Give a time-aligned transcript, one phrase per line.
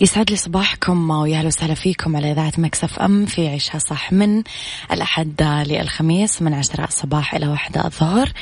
[0.00, 4.42] يسعد لي صباحكم ويا أهلا وسهلا فيكم على إذاعة Mix FM في عيشها صح من
[4.92, 8.32] الأحد للخميس من عشرة الصباح إلى واحدة الظهر.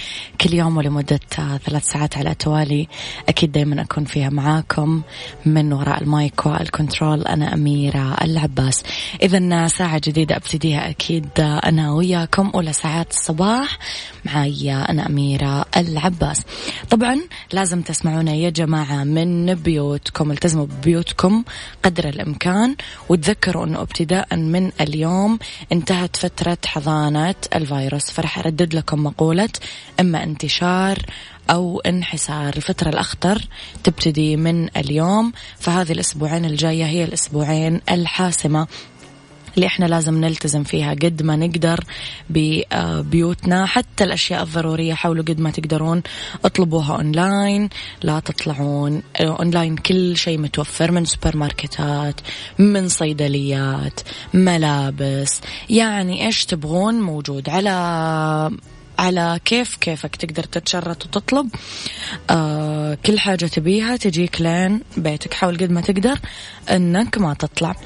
[0.41, 1.21] كل يوم ولمدة
[1.65, 2.89] ثلاث ساعات على التوالي
[3.29, 5.03] أكيد دائما أكون فيها معاكم
[5.47, 7.23] من وراء ال mic وال control.
[7.23, 8.83] أنا أميرة العباس.
[9.23, 13.79] اذا ساعة جديدة أبتديها أكيد أنا وياكم أولى ساعات الصباح.
[14.25, 16.45] معي أنا أميرة العباس.
[16.91, 17.21] طبعا
[17.53, 20.31] لازم تسمعونا يا جماعة من بيوتكم.
[20.31, 21.45] التزموا ببيوتكم.
[21.83, 22.77] قدر الإمكان
[23.09, 25.39] وتذكروا أنه ابتداء من اليوم
[25.73, 28.11] انتهت فترة حضانة الفيروس.
[28.11, 29.49] فرح أردد لكم مقولة
[30.01, 30.99] إما انتشار
[31.51, 32.57] أو انحسار.
[32.57, 33.43] الفترة الأخطر
[33.85, 38.67] تبتدي من اليوم فهذه الأسبوعين الجاية هي الأسبوعين الحاسمة
[39.57, 41.85] اللي إحنا لازم نلتزم فيها قد ما نقدر
[42.31, 46.03] ببيوتنا حتى الأشياء الضرورية حاولوا قد ما تقدرون
[46.45, 47.69] اطلبوها أونلاين.
[48.03, 52.21] لا تطلعون أونلاين كل شيء متوفر من سوبر ماركتات
[52.59, 54.01] من صيدليات
[54.35, 55.41] ملابس.
[55.71, 57.71] يعني إيش تبغون؟ موجود على
[58.99, 61.49] على كيف كيفك تقدر تتشرط وتطلب.
[62.31, 65.35] آه كل حاجة تبيها تجيك لين بيتك.
[65.35, 66.19] حاول قد ما تقدر
[66.71, 67.77] إنك ما تطلع.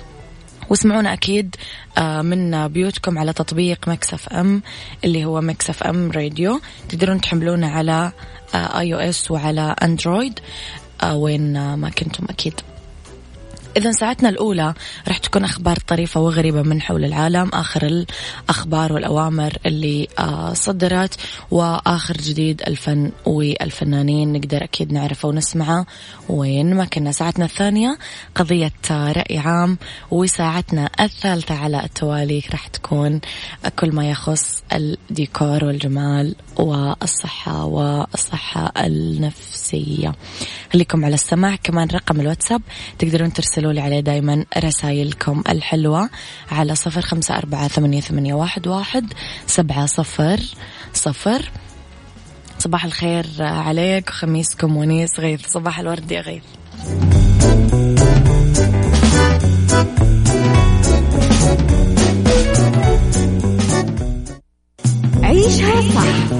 [0.71, 1.57] واسمعونا أكيد
[1.99, 4.63] آه، من بيوتكم على تطبيق Mix FM
[5.05, 6.61] اللي هو Mix FM Radio.
[6.89, 8.13] تقدرون تحملونه على
[8.55, 10.41] iOS وعلى أندرويد
[11.03, 12.61] آه، وين ما كنتم أكيد.
[13.77, 14.75] إذا ساعتنا الأولى
[15.09, 21.15] راح تكون أخبار طريفة وغريبة من حول العالم آخر الأخبار والأوامر اللي آه، صدرت
[21.51, 25.87] وآخر جديد الفن والفنانين نقدر أكيد نعرفه ونسمعه
[26.29, 27.13] وين ما كنا.
[27.13, 27.99] ساعتنا الثانية
[28.35, 29.79] قضية رأي عام
[30.11, 33.21] وساعتنا الثالثة على التوالي راح تكون
[33.79, 40.15] كل ما يخص الديكور والجمال والصحة والصحة النفسية.
[40.73, 42.63] خليكم على السماع كمان رقم الواتساب
[42.99, 46.11] تقدرون ترسلوا لي عليه دايما رسائلكم الحلوة
[46.51, 49.13] على صفر خمسة أربعة ثمانية, ثمانية واحد, واحد
[49.47, 50.41] سبعة صفر
[50.95, 51.51] صفر.
[52.59, 55.47] صباح الخير عليك خميسكم ونيس غيث.
[55.47, 56.43] صباح الورد يا غيث.
[65.23, 66.40] عيشها صح.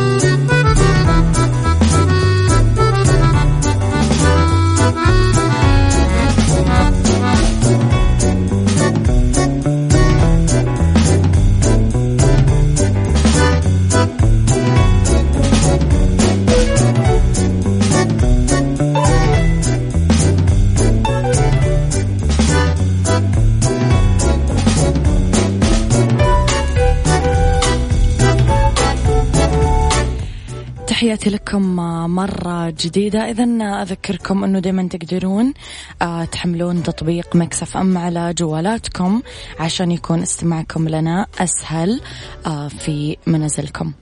[31.21, 31.75] تحياتي لكم
[32.15, 33.29] مرة جديدة.
[33.29, 33.43] إذا
[33.81, 35.53] أذكركم أنه دايما تقدرون
[36.01, 39.21] آه، تحملون تطبيق مكسف أم على جوالاتكم
[39.59, 42.01] عشان يكون استماعكم لنا أسهل
[42.45, 43.93] آه، في منازلكم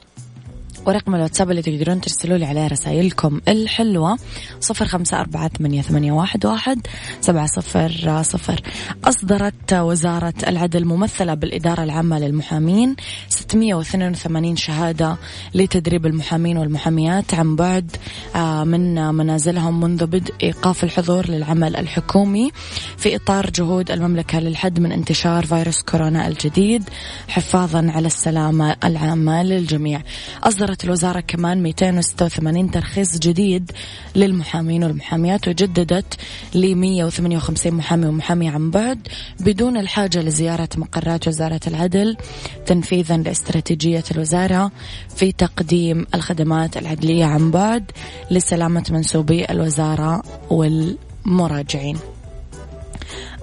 [0.85, 4.17] ورقم الواتساب اللي تقدرون ترسلوا لي عليه رسائلكم الحلوة
[4.59, 6.87] صفر خمسة أربعة ثمانية, ثمانية واحد, واحد
[7.21, 8.61] سبعة صفر صفر.
[9.03, 12.95] أصدرت وزارة العدل ممثلة بالإدارة العامة للمحامين
[13.29, 15.17] 682 شهادة
[15.53, 17.95] لتدريب المحامين والمحاميات عن بعد
[18.35, 22.51] آه، من منازلهم منذ بدء إيقاف الحضور للعمل الحكومي
[22.97, 26.83] في إطار جهود المملكة للحد من انتشار فيروس كورونا الجديد.
[27.27, 30.01] حفاظا على السلامة العامة للجميع.
[30.43, 33.71] أصدرت أصدرت الوزارة كمان 286 ترخيص جديد
[34.15, 36.15] للمحامين والمحاميات وجددت
[36.55, 39.07] ل 158 محامي ومحامية عن بعد
[39.39, 42.17] بدون الحاجة لزيارة مقرات وزارة العدل
[42.65, 44.71] تنفيذا لاستراتيجية الوزارة
[45.15, 47.91] في تقديم الخدمات العدلية عن بعد
[48.31, 51.97] لسلامة منسوبي الوزارة والمراجعين.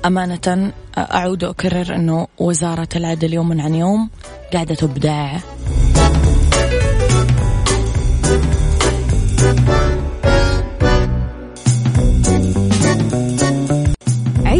[0.04, 4.10] أمانة أعود وأكرر أنه وزارة العدل يوم عن يوم
[4.52, 5.38] قاعدة تبدع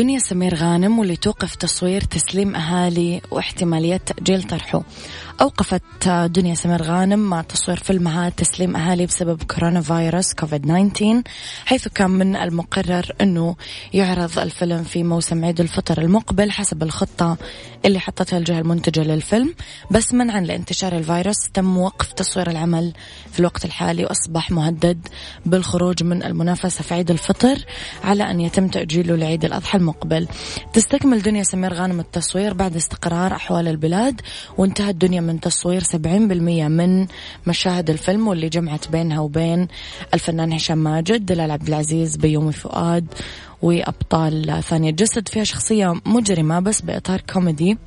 [0.00, 4.82] للدنيا سمير غانم واللي توقف تصوير تسليم أهالي واحتمالية تأجيل طرحه.
[5.40, 11.22] أوقفت دنيا سمير غانم تصوير فيلمها تسليم أهالي بسبب كورونا فيروس كوفيد 19
[11.64, 13.56] حيث كان من المقرر أنه
[13.94, 17.36] يعرض الفيلم في موسم عيد الفطر المقبل حسب الخطة
[17.84, 19.54] اللي حطتها الجهة المنتجة للفيلم.
[19.90, 22.92] بس منعا لانتشار الفيروس تم وقف تصوير العمل
[23.32, 25.08] في الوقت الحالي وأصبح مهدد
[25.46, 27.64] بالخروج من المنافسة في عيد الفطر
[28.04, 30.28] على أن يتم تأجيله لعيد الأضحى المقبل.
[30.72, 34.20] تستكمل دنيا سمير غانم التصوير بعد استقرار أحوال البلاد
[34.58, 35.96] وانتهت دنيا من تصوير 70%
[36.68, 37.06] من
[37.46, 39.68] مشاهد الفيلم واللي جمعت بينها وبين
[40.14, 43.06] الفنان هشام ماجد دلال عبد العزيز بيومي فؤاد
[43.62, 45.28] وأبطال ثانية جسد.
[45.28, 47.78] فيها شخصية مجرمة بس بإطار كوميدي.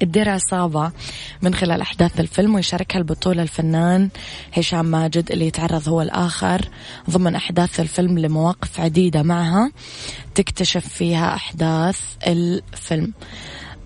[0.00, 0.92] تدير عصابة
[1.42, 4.08] من خلال أحداث الفيلم ويشاركها البطولة الفنان
[4.52, 6.68] هشام ماجد اللي يتعرض هو الآخر
[7.10, 9.70] ضمن أحداث الفيلم لمواقف عديدة معها
[10.34, 13.12] تكتشف فيها أحداث الفيلم.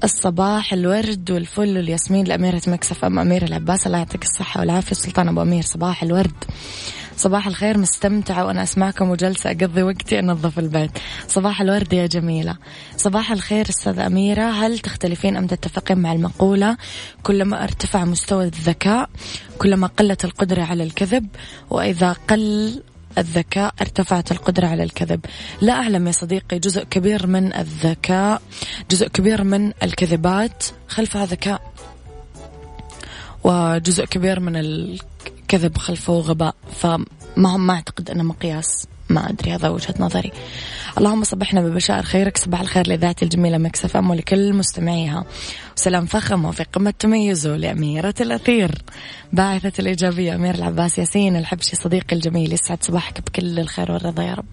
[0.05, 5.43] الصباح الورد والفل والياسمين لأميرة مكسف أم أميرة العباس الله يعطيك الصحة والعافية سلطان أبو
[5.43, 6.45] أمير صباح الورد.
[7.17, 10.91] صباح الخير مستمتعة وأنا أسمعكم وجلسة أقضي وقتي أنظف البيت.
[11.29, 12.57] صباح الورد يا جميلة.
[12.97, 16.77] صباح الخير أستاذ أميرة هل تختلفين أم تتفقين مع المقولة؟
[17.23, 19.11] كلما ارتفع مستوى الذكاء
[19.59, 21.27] كلما قلت القدرة على الكذب
[21.71, 22.83] وإذا قل
[23.19, 25.21] الذكاء ارتفعت القدرة على الكذب.
[25.61, 28.43] لا أعلم يا صديقي جزء كبير من الذكاء
[28.91, 31.73] جزء كبير من الكذبات خلفها ذكاء
[33.45, 36.55] وجزء كبير من الكذب خلفه غباء.
[36.73, 36.87] ف
[37.37, 38.87] ما ما أعتقد أنه مقياس.
[39.09, 40.33] ما أدري هذا وجهة نظري.
[40.99, 45.25] اللهم صبحنا ببشائر خيرك صباح الخير لذاتي الجميلة مكسف أم ولكل مستمعيها.
[45.77, 48.83] وسلام فخم وفي قمة تميزه لأميرة الأثير.
[49.33, 54.47] باعثة الإيجابية أميرة العباس ياسين الحبشي صديقي الجميل يسعد صباحك بكل الخير والرضا يا رب.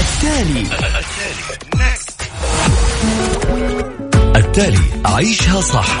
[0.00, 0.66] التالي.
[4.36, 4.78] التالي.
[5.04, 6.00] عيشها صح.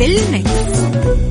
[0.00, 1.29] في المكس.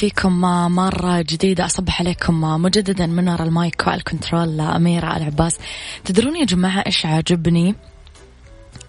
[0.00, 0.40] فيكم
[0.74, 1.64] مرة جديدة.
[1.64, 5.58] أصبح عليكم مجددا من وراء ال mic وال control أميرة العباس.
[6.04, 7.74] تدرون يا جماعة إيش عاجبني؟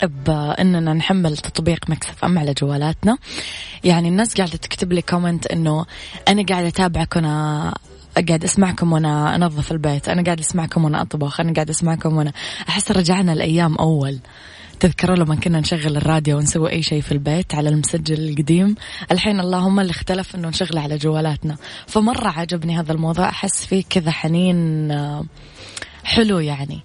[0.04, 3.18] بأننا نحمل تطبيق Mix FM على جوالاتنا.
[3.84, 5.86] يعني الناس قاعدة تكتب لي comment أنه
[6.28, 7.74] أنا قاعدة أتابعك وأنا
[8.28, 10.10] قاعد أسمعكم وأنا أنظف البيت.
[10.10, 11.40] أنا قاعد أسمعكم وأنا أطبخ.
[11.40, 12.32] أنا قاعد أسمعكم وأنا
[12.70, 14.20] أحس رجعنا لأيام أول.
[14.82, 18.76] تذكروا لما كنا نشغل الراديو ونسوي أي شيء في البيت على المسجل القديم
[19.12, 21.58] الحين اللهم اللي اختلف أنه نشغله على جوالاتنا.
[21.88, 25.26] فمرة عجبني هذا الموضوع أحس فيه كذا حنين آه،
[26.04, 26.80] حلو يعني.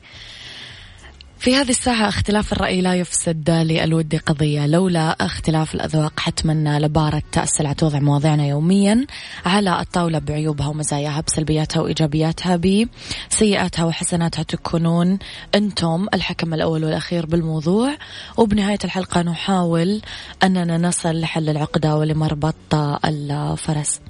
[1.47, 4.67] في هذه الساعة اختلاف الرأي لا يفسد للود قضية.
[4.67, 9.07] لولا اختلاف الأذواق حتما لبارة السلع توضع مواضيعنا يوميا
[9.45, 14.43] على الطاولة بعيوبها ومزاياها بسلبياتها وإيجابياتها بسيئاتها وحسناتها.
[14.43, 15.19] تكونون
[15.55, 17.97] أنتم الحكم الأول والأخير بالموضوع.
[18.37, 20.01] وبنهاية الحلقة نحاول
[20.43, 22.75] أننا نصل لحل العقدة ولمربط
[23.05, 24.01] الفرس.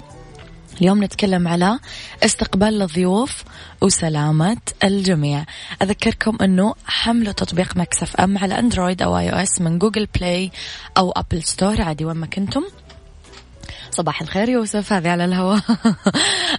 [0.81, 1.79] اليوم نتكلم على
[2.23, 3.43] استقبال الضيوف
[3.81, 5.45] وسلامة الجميع.
[5.81, 10.51] أذكركم أنه حملوا تطبيق Mix FM على أندرويد أو iOS من Google Play
[10.97, 12.63] أو Apple Store عادي وين ما كنتم.
[13.91, 15.61] صباح الخير يوسف هذه على الهواء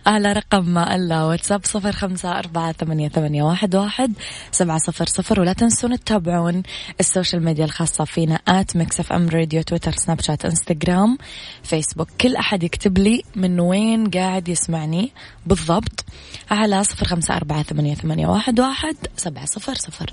[0.07, 4.13] على رقم الواتساب صفر خمسة أربعة ثمانية, ثمانية واحد, واحد
[4.51, 6.63] سبعة صفر صفر ولا تنسون تتابعون
[7.01, 11.19] ال social media الخاصة فينا at Mix FM Radio تويتر سناب شات إنستغرام
[11.63, 12.09] فيسبوك.
[12.21, 15.13] كل أحد يكتب لي من وين قاعد يسمعني
[15.47, 16.05] بالضبط.
[16.51, 20.13] على صفر خمسة أربعة ثمانية, ثمانية واحد, واحد سبعة صفر صفر.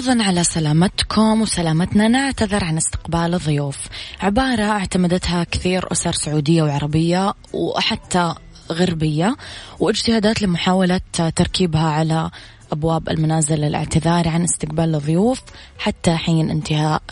[0.00, 2.08] حفاظا على سلامتكم وسلامتنا.
[2.08, 3.76] نعتذر عن استقبال الضيوف.
[4.20, 8.34] عبارة اعتمدتها كثير أسر سعودية وعربية وحتى
[8.72, 9.36] غربية
[9.80, 11.00] واجتهادات لمحاولة
[11.36, 12.30] تركيبها على
[12.72, 15.40] أبواب المنازل الاعتذار عن استقبال الضيوف
[15.78, 17.02] حتى حين انتهاء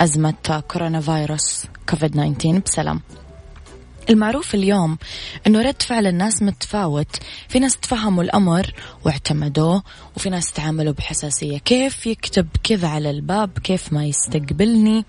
[0.00, 3.00] أزمة كورونا فيروس كوفيد 19 بسلام.
[4.10, 4.98] المعروف اليوم
[5.46, 7.16] إنه رد فعل الناس متفاوت.
[7.48, 8.74] في ناس تفهموا الأمر
[9.04, 9.82] واعتمدوه
[10.16, 11.58] وفي ناس تعاملوا بحساسية.
[11.58, 15.04] كيف يكتب كذا على الباب؟ كيف ما يستقبلني؟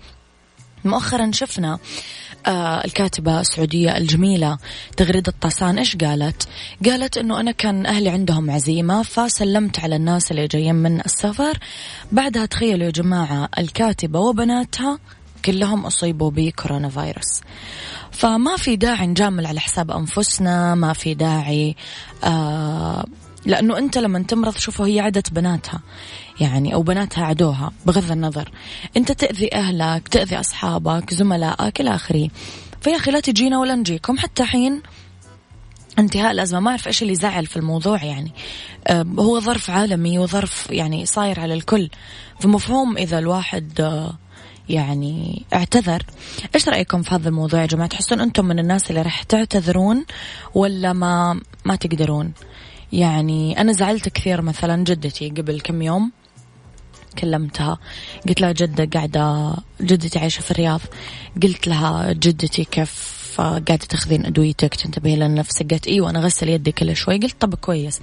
[0.84, 1.78] مؤخرا شفنا
[2.46, 4.58] آه الكاتبة السعودية الجميلة
[4.96, 6.48] تغريدة طاسان إيش قالت؟
[6.84, 11.58] قالت أنه أنا كان أهلي عندهم عزيمة فسلمت على الناس اللي جايين من السفر.
[12.12, 14.98] بعدها تخيلوا يا جماعة الكاتبة وبناتها
[15.44, 17.40] كلهم أصيبوا بكورونا فيروس
[18.10, 21.76] فما في داعي نجامل على حساب أنفسنا ما في داعي
[22.24, 23.04] آه
[23.46, 25.80] لأنه أنت لما تمرض شوفوا هي عدت بناتها
[26.40, 28.50] يعني أو بناتها عدوها بغض النظر.
[28.96, 32.28] أنت تأذي أهلك تأذي أصحابك زملائك إلى آخره.
[32.80, 34.18] فيا أخي لا تجينا ولا نجيكم.
[34.18, 34.82] حتى حين
[35.98, 38.32] انتهاء الأزمة ما أعرف إيش اللي زعل في الموضوع يعني.
[38.86, 41.90] آه هو ظرف عالمي وظرف يعني صاير على الكل.
[42.40, 44.18] فمفهوم إذا الواحد آه
[44.70, 46.02] يعني اعتذر.
[46.54, 50.04] إيش رأيكم في هذا الموضوع يا جماعة؟ تحسون أنتم من الناس اللي راح تعتذرون
[50.54, 52.32] ولا ما ما تقدرون؟
[52.92, 56.12] يعني أنا زعلت كثير مثلا جدتي قبل كم يوم
[57.18, 57.78] كلمتها.
[58.28, 60.80] قلت لها جدة قاعدة جدتي عايشة في الرياض.
[61.42, 66.96] قلت لها جدتي كيف قاعدة تاخذين أدويتك تنتبهي لنفسك؟ قالت إيوه أنا غسل يدي كل
[66.96, 67.18] شوي.
[67.18, 68.00] قلت طب كويس.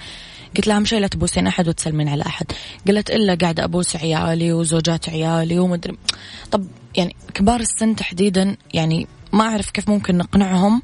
[0.55, 2.45] قلت لها أهم شيء لا تبوسين أحد وتسلمين على أحد.
[2.87, 5.97] قالت إلا قاعدة أبوس عيالي وزوجات عيالي ومدري
[6.51, 10.81] طب يعني كبار السن تحديدا يعني ما أعرف كيف ممكن نقنعهم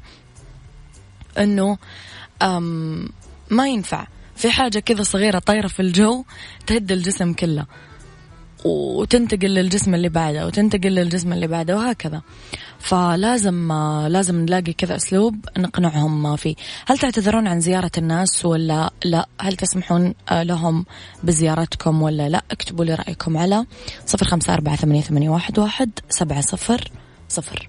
[1.38, 1.78] إنه
[3.50, 4.06] ما ينفع.
[4.36, 6.24] في حاجة كذا صغيرة طايرة في الجو
[6.66, 7.66] تهد الجسم كله.
[8.64, 12.22] وتنتقل للجسم اللي بعده وتنتقل للجسم اللي بعده وهكذا.
[12.78, 13.72] فلازم
[14.08, 16.54] لازم نلاقي كذا أسلوب نقنعهم فيه.
[16.86, 20.86] هل تعتذرون عن زيارة الناس ولا لا؟ هل تسمحون لهم
[21.22, 23.66] بزيارتكم ولا لا؟ اكتبوا لي رأيكم على
[24.06, 26.90] صفر خمسة أربعة ثمانية, واحد سبعة صفر
[27.28, 27.68] صفر.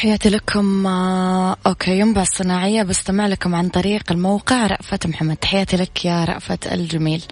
[0.00, 0.86] تحياتي لكم.
[0.86, 2.82] آه، أوكي ينبع الصناعية.
[2.82, 5.36] بستمع لكم عن طريق الموقع رأفت محمد.
[5.36, 7.22] تحياتي لك يا رأفت الجميل.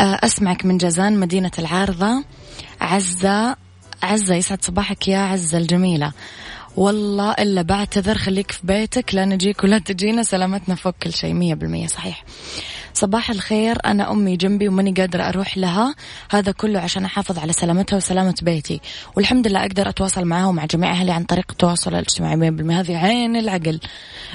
[0.00, 2.24] آه، أسمعك من جازان مدينة العارضة.
[2.80, 3.56] عزة
[4.02, 6.12] عزة يسعد صباحك يا عزة الجميلة.
[6.76, 10.22] والله إلا بعتذر خليك في بيتك لا نجيك ولا تجينا.
[10.22, 12.24] سلامتنا فوق كل شيء مية بالمية صحيح.
[12.96, 13.78] صباح الخير.
[13.86, 15.94] أنا أمي جنبي وماني قادرة أروح لها.
[16.30, 18.80] هذا كله عشان أحافظ على سلامتها وسلامة بيتي.
[19.16, 22.36] والحمد لله أقدر أتواصل معها ومع جميع أهلي عن طريق التواصل الاجتماعي.
[22.36, 22.80] بالمية.
[22.80, 23.80] هذه عين العقل.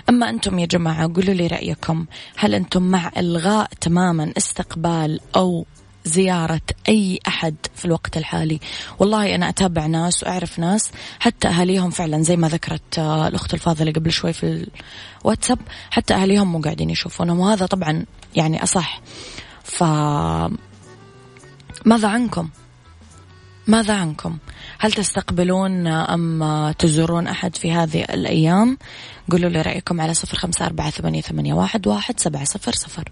[0.10, 2.06] أما أنتم يا جماعة قولوا لي رأيكم.
[2.38, 5.66] هل أنتم مع إلغاء تماما استقبال أو
[6.06, 8.60] زيارة أي أحد في الوقت الحالي.
[9.00, 13.92] والله أنا أتابع ناس وأعرف ناس حتى أهاليهم فعلا زي ما ذكرت آه، الأخت الفاضلة
[13.92, 14.68] قبل شوي في
[15.26, 15.60] الواتساب
[15.92, 19.02] حتى أهاليهم مو قاعدين يشوفونهم وهذا طبعا يعني أصح.
[19.64, 19.84] ف
[21.86, 22.50] ماذا عنكم؟
[23.68, 24.38] ماذا عنكم؟
[24.80, 28.78] هل تستقبلون أم تزورون أحد في هذه الأيام؟
[29.32, 33.12] قولوا لي رأيكم على صفر خمسة أربعة ثمانية, واحد سبعة صفر صفر.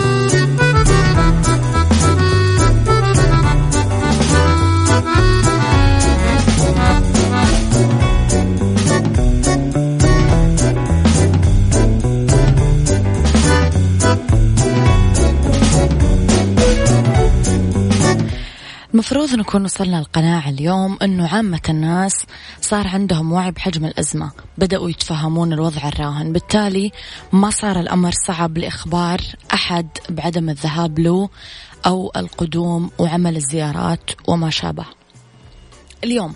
[19.01, 22.25] المفروض نكون وصلنا القناعة اليوم أنه عامة الناس
[22.61, 24.31] صار عندهم وعي بحجم الأزمة.
[24.57, 26.33] بدأوا يتفهمون الوضع الراهن.
[26.33, 26.91] بالتالي
[27.31, 29.21] ما صار الأمر صعب لإخبار
[29.53, 31.29] أحد بعدم الذهاب له
[31.85, 34.85] أو القدوم وعمل الزيارات وما شابه.
[36.03, 36.33] اليوم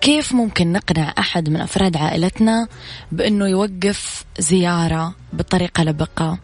[0.00, 2.68] كيف ممكن نقنع أحد من أفراد عائلتنا
[3.12, 6.38] بأنه يوقف زيارة بطريقة لبقة؟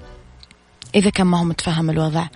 [0.96, 2.26] إذا كان ما هو متفهم الوضع.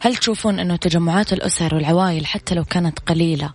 [0.00, 3.50] هل تشوفون أنه تجمعات الأسر والعوائل حتى لو كانت قليلة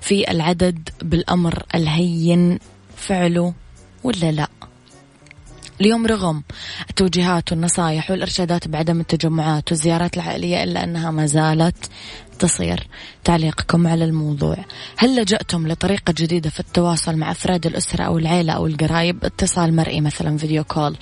[0.00, 2.58] في العدد بالأمر الهين
[2.96, 3.54] فعله
[4.04, 4.48] ولا لا؟
[5.80, 6.42] اليوم رغم
[6.90, 11.90] التوجيهات والنصائح والإرشادات بعدم التجمعات والزيارات العائلية إلا أنها ما زالت
[12.38, 12.86] تصير
[13.24, 14.56] تعليقكم على الموضوع.
[14.96, 20.00] هل لجأتم لطريقة جديدة في التواصل مع أفراد الأسرة أو العيلة أو القرايب؟ اتصال مرئي
[20.00, 20.96] مثلا فيديو كول.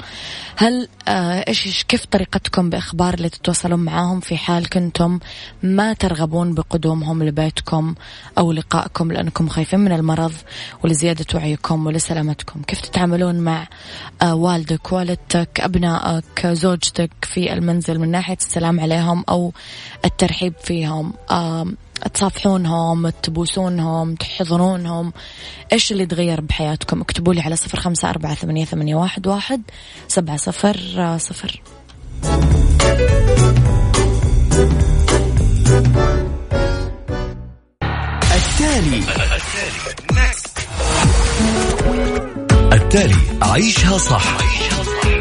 [0.57, 5.19] هل آه إيش كيف طريقتكم بإخبار اللي تتواصلون معاهم في حال كنتم
[5.63, 7.95] ما ترغبون بقدومهم لبيتكم
[8.39, 10.33] أو لقائكم لأنكم خايفين من المرض
[10.85, 13.69] ولزيادة وعيكم ولسلامتكم؟ كيف تتعاملون مع
[14.23, 19.53] آه والدك والدتك أبنائك زوجتك في المنزل من ناحية السلام عليهم أو
[20.05, 21.13] الترحيب فيهم؟
[22.15, 25.13] تصافحونهم تبوسونهم تحضنونهم
[25.73, 29.63] إيش اللي تغير بحياتكم؟ اكتبوا لي على صفر خمسة أربعة ثمانية, ثمانية واحد, واحد
[30.09, 31.63] سبعة صفر صفر.
[38.35, 39.03] التالي.
[42.73, 43.17] التالي.
[43.43, 44.39] عيشها صح.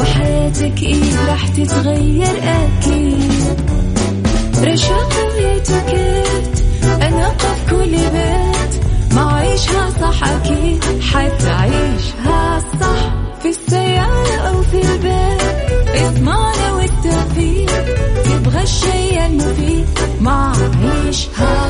[0.00, 3.60] وحياتك إيه راح تتغير أكيد.
[4.64, 6.64] رشاق ويتوكيت
[7.02, 8.84] أنا قف كل بيت.
[9.14, 13.12] ما عيشها صح أكيد حتعيشها صح.
[13.42, 15.40] في السيارة أو في البيت
[16.04, 17.70] اضمعنا والتوفيق.
[18.24, 19.86] تبغى الشيء المفيد
[20.20, 21.69] ما عيشها صح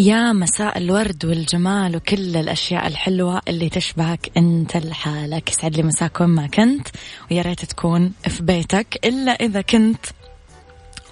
[0.00, 5.50] يا مساء الورد والجمال وكل الأشياء الحلوة اللي تشبهك أنت لحالك.
[5.50, 6.88] يسعد لي مساك وين ما كنت
[7.30, 10.06] ويا ريت تكون في بيتك إلا إذا كنت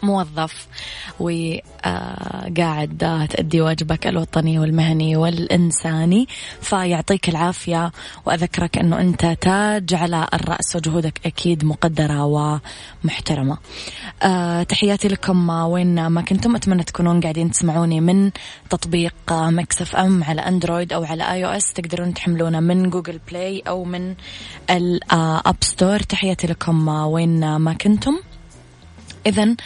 [0.03, 0.67] موظف
[1.21, 6.29] وقاعد آه، تأدي واجبك الوطني والمهني والإنساني
[6.61, 7.93] فيعطيك العافية
[8.27, 13.59] وأذكرك أنه أنت تاج على الرأس وجهودك أكيد مقدرة ومحترمة.
[14.23, 16.57] أه تحياتي لكم وين ما كنتم.
[16.57, 18.31] أتمنى تكونون قاعدين تسمعوني من
[18.71, 24.15] تطبيق Mix FM على أندرويد أو على iOS تقدرون تحملونه من Google Play أو من
[24.71, 28.19] الأب ستور تحياتي لكم وين ما كنتم.
[29.27, 29.57] إذا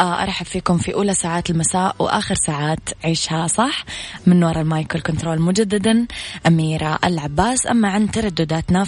[0.00, 3.84] آه، أرحب فيكم في أولى ساعات المساء وآخر ساعات عيشها صح؟
[4.26, 6.06] من وراء ال mic وال control مجددا.
[6.46, 8.84] أميرة العباس أما عن تردداتنا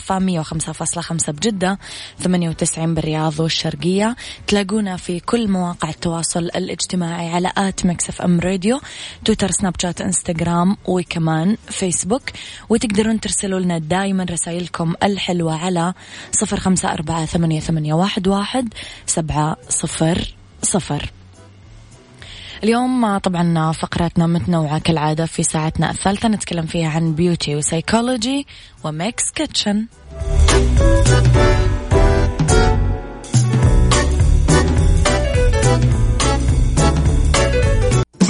[0.73, 1.79] فاصلة خمسة بجدة
[2.19, 4.17] ثمانية وتسعين بالرياض والشرقية.
[4.47, 8.81] تلاقونا في كل مواقع التواصل الاجتماعي على at Mix FM Radio
[9.25, 12.23] تويتر سناب شات إنستغرام وكمان فيسبوك.
[12.69, 15.95] وتقدرون ترسلوا لنا دايما رسائلكم الحلوة على
[16.33, 18.75] صفر خمسة أربعة ثمانية واحد, واحد
[19.07, 20.24] سبعة صفر
[20.65, 21.11] صفر.
[22.65, 28.47] اليوم طبعا فقراتنا متنوعة كالعادة في ساعتنا الثالثة نتكلم فيها عن beauty و psychology
[28.85, 29.87] و Mix Kitchen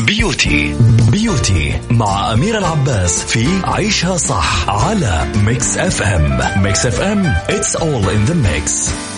[0.07, 0.77] beauty
[1.13, 8.31] beauty مع أميرة العباس في عيشها صح على Mix FM Mix FM it's all in
[8.31, 9.14] the mix.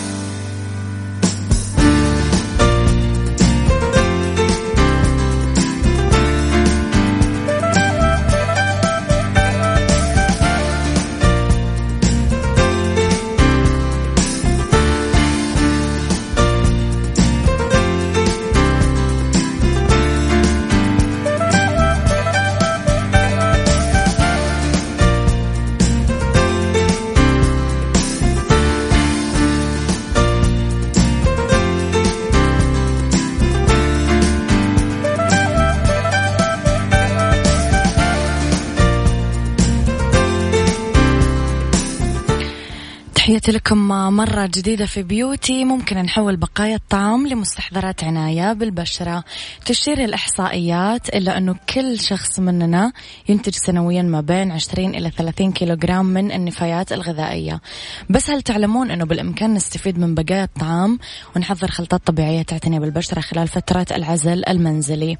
[44.09, 45.65] مرة جديدة في بيوتي.
[45.65, 49.23] ممكن نحول بقايا الطعام لمستحضرات عناية بالبشرة.
[49.65, 52.91] تشير الإحصائيات إلا أنه كل شخص مننا
[53.29, 57.61] ينتج سنويا ما بين 20 إلى 30 كيلوغرام من النفايات الغذائية.
[58.09, 60.99] بس هل تعلمون أنه بالإمكان نستفيد من بقايا الطعام؟
[61.35, 65.17] ونحضر خلطات طبيعية تعتني بالبشرة خلال فترة العزل المنزلي.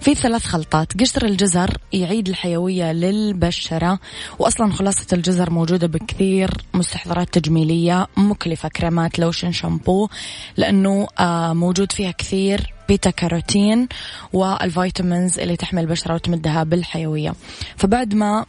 [0.00, 1.00] في ثلاث خلطات.
[1.00, 3.98] قشر الجزر يعيد الحيوية للبشرة.
[4.38, 10.08] وأصلا خلاصة الجزر موجودة بكثير مستحضرات تجميلية مكلفة كريمات لوشن شامبو
[10.56, 13.88] لأنه آه، موجود فيها كثير بيتا كاروتين
[14.32, 17.34] وال vitamins اللي تحمي البشرة وتمدها بالحيوية.
[17.76, 18.46] فبعد ما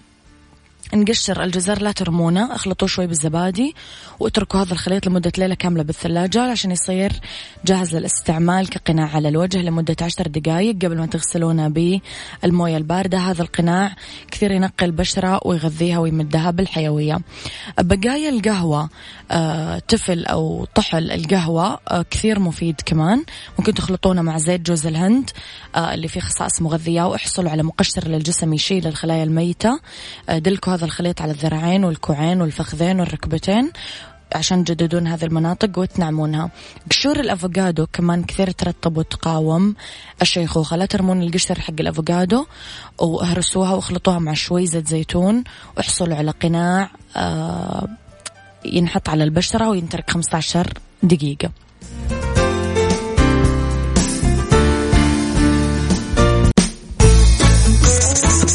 [0.94, 3.76] نقشر الجزر لا ترمونه اخلطوه شوي بالزبادي
[4.20, 7.12] واتركوا هذا الخليط لمدة ليلة كاملة بالثلاجة عشان يصير
[7.66, 13.18] جاهز للاستعمال كقناع على الوجه لمدة عشر دقائق قبل ما تغسلونه بالموية الباردة.
[13.18, 13.96] هذا القناع
[14.32, 17.20] كثير ينقي البشرة ويغذيها ويمدها بالحيوية.
[17.80, 18.90] بقايا القهوة
[19.32, 23.24] آه، تفل أو طحل القهوة آه، كثير مفيد كمان.
[23.60, 25.30] ممكن تخلطونه مع زيت جوز الهند
[25.76, 29.80] آه، اللي فيه خصائص مغذية واحصلوا على مقشر للجسم يشيل الخلايا الميتة.
[30.30, 33.72] دلكوا هذا الخليط على الذراعين والكوعين والفخذين والركبتين
[34.36, 36.52] عشان تجددون هذه المناطق وتنعمونها.
[36.92, 39.76] قشور الأفوكادو كمان كثير ترطب وتقاوم.
[40.22, 42.46] الشيخوخه لا ترمون القشر حق الأفوكادو
[43.00, 45.44] واهرسوها واخلطوها مع شوي زيت زيتون
[45.78, 47.88] واحصلوا على قناع آه
[48.66, 51.50] ينحط على البشرة وينترك 15 دقيقة.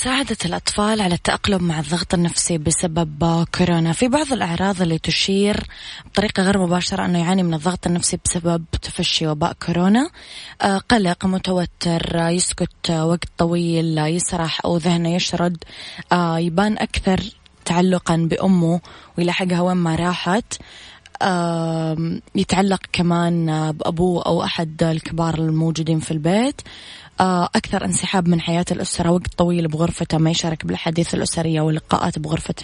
[0.00, 3.92] مساعدة الأطفال على التأقلم مع الضغط النفسي بسبب كورونا.
[3.92, 5.66] في بعض الأعراض اللي تشير
[6.06, 10.10] بطريقة غير مباشرة أنه يعاني من الضغط النفسي بسبب تفشي وباء كورونا.
[10.62, 15.64] آه، قلق متوتر يسكت وقت طويل يسرح أو ذهنه يشرد.
[16.12, 17.20] آه، يبان أكثر
[17.64, 18.80] تعلقا بأمه
[19.18, 20.54] ويلاحقها وين ما راحت.
[22.34, 26.60] يتعلق كمان بأبوه أو أحد الكبار الموجودين في البيت.
[27.20, 29.10] أكثر انسحاب من حياة الأسرة.
[29.10, 32.54] وقت طويل بغرفته ما يشارك بالأحاديث الأسرية واللقاءات بغرفة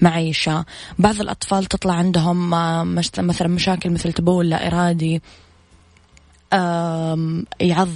[0.00, 0.64] المعيشة.
[0.98, 2.84] بعض الأطفال تطلع عندهم آه،
[3.18, 5.22] مثلا مشاكل مثل تبول لا إرادي
[7.60, 7.88] يعض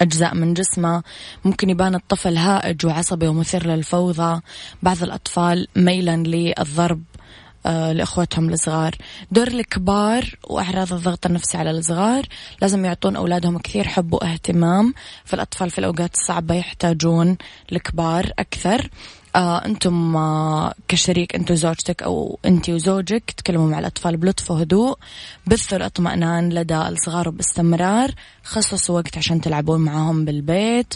[0.00, 1.02] أجزاء من جسمه.
[1.44, 4.40] ممكن يبان الطفل هائج وعصبي ومثير للفوضى.
[4.82, 7.02] بعض الأطفال ميلا للضرب.
[7.02, 7.23] آه،
[7.66, 8.94] لإخوتهم الصغار.
[9.30, 12.26] دور الكبار وأعراض الضغط النفسي على الصغار
[12.62, 14.94] لازم يعطون أولادهم كثير حب واهتمام.
[15.24, 17.36] فالأطفال في الأوقات الصعبة يحتاجون
[17.72, 18.88] الكبار أكثر.
[19.34, 24.98] آه أنتم آه كشريك انت وزوجتك أو انت وزوجك تكلموا مع الأطفال بلطف وهدوء
[25.46, 28.10] بثوا الاطمئنان لدى الصغار باستمرار
[28.44, 30.94] خصصوا وقت عشان تلعبون معاهم بالبيت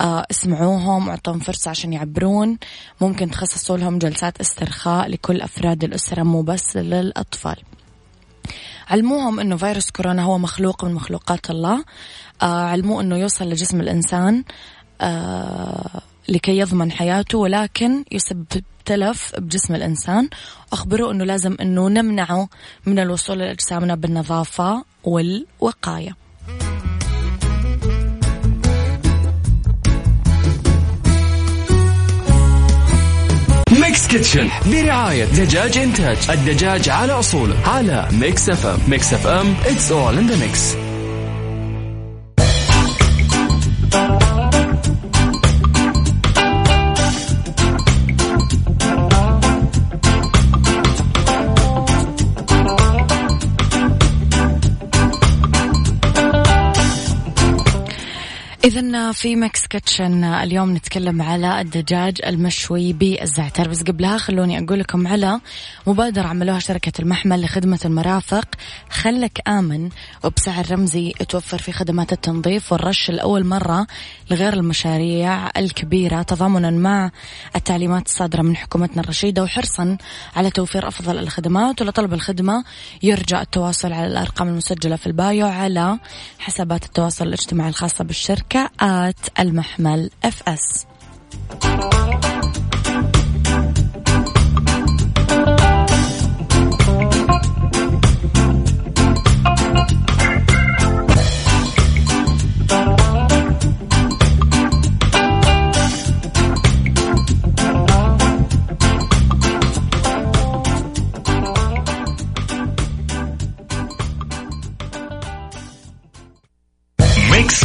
[0.00, 2.58] آه اسمعوهم واعطوهم فرصة عشان يعبرون.
[3.00, 7.56] ممكن تخصصوا لهم جلسات استرخاء لكل أفراد الأسرة مو بس للأطفال.
[8.88, 11.84] علموهم إنه فيروس كورونا هو مخلوق من مخلوقات الله.
[12.42, 14.44] آه علموه إنه يوصل لجسم الإنسان.
[15.00, 18.46] آه لكي يضمن حياته ولكن يسبب
[18.84, 20.28] تلف بجسم الإنسان.
[20.72, 22.48] أخبروه أنه لازم أنه نمنعه
[22.86, 26.16] من الوصول لأجسامنا بالنظافة والوقاية.
[33.80, 36.30] Mix Kitchen برعاية دجاج إنتاج.
[36.30, 38.78] الدجاج على أصوله على Mix FM.
[38.88, 40.74] Mix FM it's all in the mix.
[58.64, 63.68] إذا في Mix Kitchen اليوم نتكلم على الدجاج المشوي بالزعتر.
[63.68, 65.40] بس قبلها خلوني أقول لكم على
[65.86, 68.44] مبادرة عملوها شركة المحمل لخدمة المرافق
[68.90, 69.88] خلك آمن
[70.24, 73.86] وبسعر رمزي توفر في خدمات التنظيف والرش لأول مرة
[74.30, 76.22] لغير المشاريع الكبيرة.
[76.22, 77.10] تضامنا مع
[77.56, 79.96] التعليمات الصادرة من حكومتنا الرشيدة وحرصا
[80.36, 82.64] على توفير أفضل الخدمات ولطلب الخدمة
[83.02, 85.98] يرجى التواصل على الأرقام المسجلة في ال bio على
[86.38, 88.47] حسابات التواصل الاجتماعي الخاصة بالشركة.
[88.80, 90.86] at المحمل FS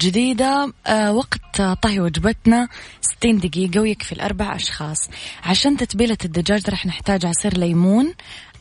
[0.00, 2.68] جديدة آه، وقت طهي وجبتنا
[3.00, 5.10] 60 دقيقة ويكفي الأربع أشخاص.
[5.44, 8.14] عشان تتبيلة الدجاج رح نحتاج عصير ليمون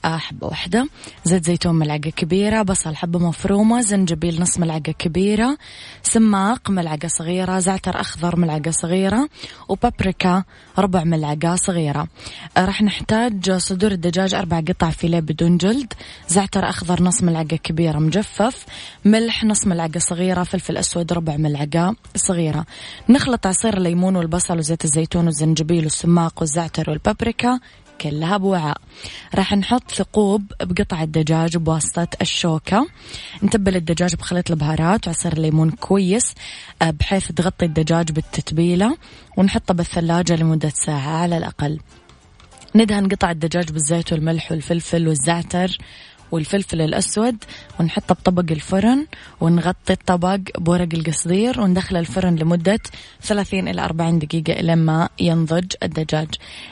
[0.06, 0.88] حبة واحدة.
[1.26, 5.58] زيت زيتون ملعقة كبيرة بصل حبة مفرومة زنجبيل نص ملعقة كبيرة
[6.04, 9.30] سماق ملعقة صغيرة زعتر أخضر ملعقة صغيرة
[9.70, 10.44] وبابريكا
[10.78, 12.08] ربع ملعقة صغيرة.
[12.58, 15.94] آه، راح نحتاج صدور الدجاج أربع قطع فيليه بدون جلد
[16.28, 18.66] زعتر أخضر نص ملعقة كبيرة مجفف
[19.06, 22.66] ملح نص ملعقة صغيرة فلفل أسود ربع ملعقة صغيرة.
[23.10, 27.60] نخلط عصير الليمون والبصل وزيت الزيتون والزنجبيل والسماق والزعتر والبابريكا.
[28.02, 28.78] كلها بوعاء.
[29.36, 32.88] راح نحط ثقوب بقطع الدجاج بواسطة الشوكة.
[33.44, 36.36] نتبل الدجاج بخليط البهارات وعصير الليمون كويس
[36.82, 38.98] آه، بحيث تغطي الدجاج بالتتبيلة.
[39.38, 41.80] ونحطه بالثلاجة لمدة ساعة على الأقل.
[42.76, 45.78] ندهن قطع الدجاج بالزيت والملح والفلفل والزعتر.
[46.32, 47.38] والفلفل الأسود
[47.80, 49.06] ونحطه بطبق الفرن
[49.42, 52.80] ونغطي الطبق بورق القصدير وندخله الفرن لمدة
[53.22, 56.28] 30 إلى 40 دقيقة إلى ما ينضج الدجاج.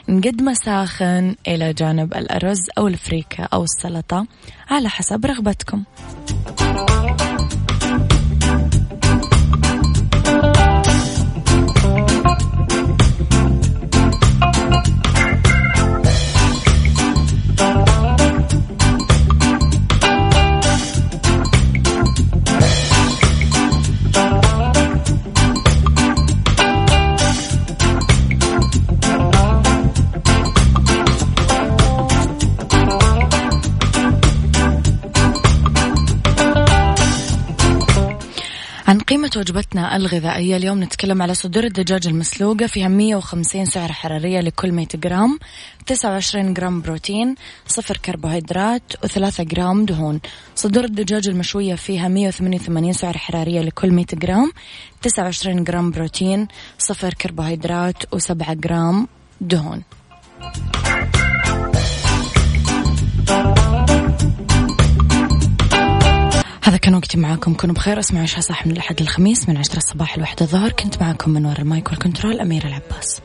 [0.09, 4.25] نقدمه ساخن إلى جانب الأرز أو الفريكة أو السلطة
[4.69, 5.83] على حسب رغبتكم.
[39.37, 45.39] وجبتنا الغذائية اليوم نتكلم على صدور الدجاج المسلوقة فيها 150 سعر حرارية لكل 100 جرام
[45.85, 47.35] 29 جرام بروتين
[47.67, 50.19] صفر كربوهيدرات و3 جرام دهون.
[50.55, 54.51] صدور الدجاج المشوية فيها 188 سعر حرارية لكل 100 جرام
[55.01, 56.47] 29 جرام بروتين
[56.77, 59.07] صفر كربوهيدرات و7 جرام
[59.41, 59.83] دهون.
[66.67, 67.53] هذا كان وقتي معاكم.
[67.53, 67.99] كونوا بخير.
[67.99, 70.71] أسمعوا عشاء صح من الأحد الخميس من عشرة الصباح لواحدة الظهر.
[70.71, 73.21] كنت معاكم من وراء المايك والكنترول أميرة العباس.